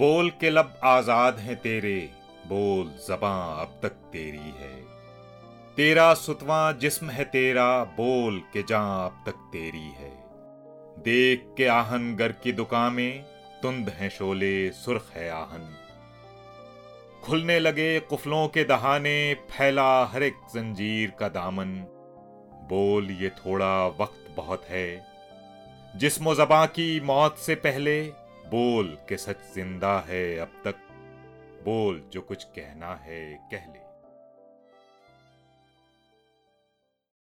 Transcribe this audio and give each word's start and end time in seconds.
बोल 0.00 0.30
के 0.30 0.50
लब 0.50 0.80
आज़ाद 0.84 1.38
हैं 1.38 1.56
तेरे, 1.56 2.10
बोल 2.46 2.86
जबां 3.08 3.66
अब 3.66 3.80
तक 3.82 3.88
तेरी 3.88 4.52
है। 4.60 4.74
तेरा 5.76 6.14
सुतवा 6.14 6.72
जिस्म 6.72 7.10
है 7.10 7.24
तेरा, 7.24 7.84
बोल 7.84 8.38
के 8.52 8.62
जां 8.62 9.04
अब 9.04 9.22
तक 9.26 9.32
तेरी 9.32 9.88
है। 9.88 10.10
देख 10.98 11.54
के 11.56 11.66
आहन 11.66 12.16
घर 12.16 12.32
की 12.32 12.52
दुकान 12.52 12.92
में 12.92 13.22
तुंद 13.62 13.88
है 13.88 14.10
शोले, 14.10 14.70
सुर्ख 14.70 15.10
है 15.14 15.30
आहन। 15.30 15.76
खुलने 17.22 17.58
लगे 17.58 18.00
कुफलों 18.00 18.48
के 18.48 18.64
दहाने, 18.64 19.34
फैला 19.34 20.04
हर 20.04 20.22
एक 20.22 20.34
जंजीर 20.54 21.10
का 21.10 21.28
दामन। 21.28 21.76
बोल 22.68 23.10
ये 23.10 23.28
थोड़ा 23.28 23.86
वक्त 23.86 24.34
बहुत 24.36 24.64
है। 24.64 25.06
जिस्म 25.96 26.34
जबा 26.34 26.66
की 26.66 27.00
मौत 27.00 27.38
से 27.38 27.54
पहले 27.54 28.12
बोल 28.50 28.98
के 29.08 29.16
सच 29.16 29.36
ज़िंदा 29.54 30.00
है 30.00 30.38
अब 30.38 30.62
तक। 30.64 30.74
बोल 31.64 32.02
जो 32.12 32.20
कुछ 32.20 32.44
कहना 32.44 32.94
है 32.94 33.20
कह 33.52 33.66
ले। 33.72 33.80